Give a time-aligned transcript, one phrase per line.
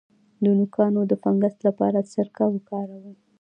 [0.43, 3.13] د نوکانو د فنګس لپاره سرکه وکاروئ